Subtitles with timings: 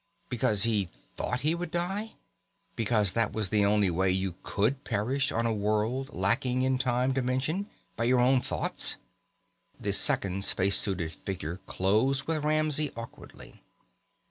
[0.29, 2.13] Because he thought he would die?
[2.75, 6.83] Because that was the only way you could perish on a world lacking in the
[6.83, 8.95] time dimension by your own thoughts?
[9.79, 13.61] The second space suited figure closed with Ramsey awkwardly.